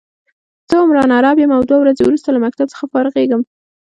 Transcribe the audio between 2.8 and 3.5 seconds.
فارغيږم